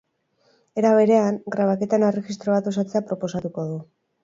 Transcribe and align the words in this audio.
Era 0.81 0.93
berean, 0.99 1.37
grabaketen 1.57 2.07
erregistro 2.09 2.57
bat 2.57 2.73
osatzea 2.73 3.05
proposatuko 3.13 3.71
du. 3.71 3.81